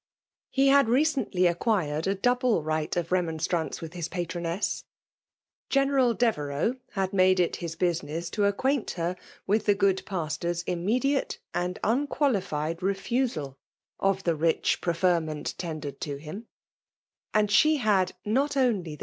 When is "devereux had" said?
6.17-7.13